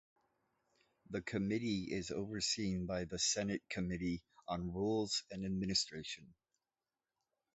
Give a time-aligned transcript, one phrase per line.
[1.11, 6.33] The committee is overseen by the Senate Committee on Rules and Administration.